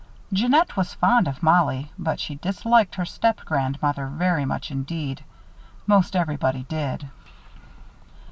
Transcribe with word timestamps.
Jeannette 0.33 0.75
was 0.75 0.95
fond 0.95 1.27
of 1.27 1.43
Mollie, 1.43 1.91
but 1.95 2.19
she 2.19 2.33
disliked 2.33 2.95
her 2.95 3.03
stepgrandmother 3.05 4.07
very 4.07 4.45
much 4.45 4.71
indeed. 4.71 5.23
Most 5.85 6.15
everybody 6.15 6.63
did. 6.63 7.07